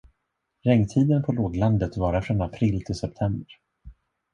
Regntiden 0.63 1.23
på 1.23 1.31
låglandet 1.31 1.97
varar 1.97 2.21
från 2.21 2.41
april 2.41 2.85
till 2.85 2.95
september. 2.95 3.47